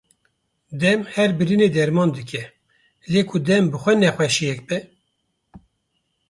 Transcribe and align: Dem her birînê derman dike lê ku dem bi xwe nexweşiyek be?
Dem 0.81 0.99
her 1.15 1.31
birînê 1.37 1.67
derman 1.75 2.09
dike 2.17 2.43
lê 3.11 3.21
ku 3.29 3.37
dem 3.47 3.63
bi 3.71 3.77
xwe 3.83 3.93
nexweşiyek 4.01 4.59
be? 4.67 4.77